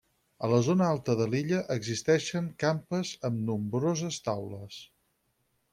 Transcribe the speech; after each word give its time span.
A 0.45 0.47
la 0.51 0.61
zona 0.67 0.87
alta 0.93 1.15
de 1.19 1.27
l'illa 1.33 1.59
existeixen 1.75 2.49
campes 2.65 3.13
amb 3.31 3.45
nombroses 3.53 4.23
taules. 4.31 4.85